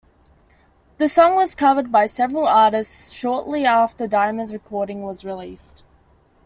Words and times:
The 0.97 1.07
song 1.07 1.35
was 1.35 1.53
covered 1.53 1.91
by 1.91 2.07
several 2.07 2.47
artists 2.47 3.11
shortly 3.11 3.65
after 3.67 4.07
Diamond's 4.07 4.51
recording 4.51 5.03
was 5.03 5.23
released. 5.23 5.83